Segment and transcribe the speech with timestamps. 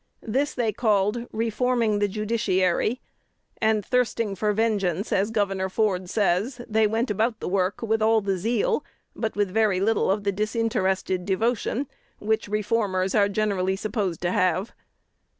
[0.25, 2.99] This they called "reforming the judiciary;"
[3.61, 5.71] and "thirsting for vengeance," as Gov.
[5.71, 8.83] Ford says, they went about the work with all the zeal,
[9.15, 11.85] but with very little of the disinterested devotion,
[12.17, 14.73] which reformers are generally supposed to have.